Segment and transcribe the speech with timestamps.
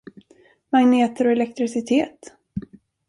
[0.69, 2.33] Magneter och elektricitet?